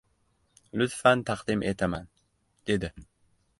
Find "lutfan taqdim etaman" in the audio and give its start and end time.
0.81-2.11